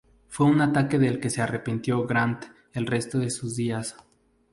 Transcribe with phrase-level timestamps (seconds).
[0.29, 3.95] Fue un ataque del que se arrepintió Grant el resto de sus días.